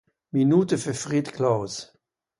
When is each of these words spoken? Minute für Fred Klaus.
Minute 0.31 0.79
für 0.79 0.95
Fred 0.95 1.31
Klaus. 1.31 1.93